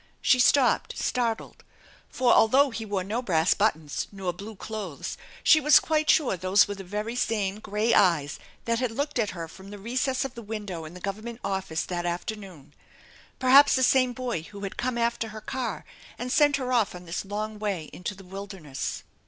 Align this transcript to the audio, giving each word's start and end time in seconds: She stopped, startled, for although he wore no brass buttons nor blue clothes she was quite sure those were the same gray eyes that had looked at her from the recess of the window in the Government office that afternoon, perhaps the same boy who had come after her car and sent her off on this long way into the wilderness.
She 0.19 0.39
stopped, 0.39 0.97
startled, 0.97 1.63
for 2.09 2.33
although 2.33 2.71
he 2.71 2.87
wore 2.87 3.03
no 3.03 3.21
brass 3.21 3.53
buttons 3.53 4.07
nor 4.11 4.33
blue 4.33 4.55
clothes 4.55 5.15
she 5.43 5.61
was 5.61 5.79
quite 5.79 6.09
sure 6.09 6.35
those 6.35 6.67
were 6.67 6.73
the 6.73 7.15
same 7.15 7.59
gray 7.59 7.93
eyes 7.93 8.39
that 8.65 8.79
had 8.79 8.89
looked 8.89 9.19
at 9.19 9.29
her 9.29 9.47
from 9.47 9.69
the 9.69 9.77
recess 9.77 10.25
of 10.25 10.33
the 10.33 10.41
window 10.41 10.85
in 10.85 10.95
the 10.95 10.99
Government 11.01 11.39
office 11.43 11.83
that 11.83 12.07
afternoon, 12.07 12.73
perhaps 13.37 13.75
the 13.75 13.83
same 13.83 14.11
boy 14.11 14.41
who 14.41 14.61
had 14.61 14.75
come 14.75 14.97
after 14.97 15.27
her 15.27 15.39
car 15.41 15.85
and 16.17 16.31
sent 16.31 16.55
her 16.57 16.73
off 16.73 16.95
on 16.95 17.05
this 17.05 17.23
long 17.23 17.59
way 17.59 17.87
into 17.93 18.15
the 18.15 18.25
wilderness. 18.25 19.03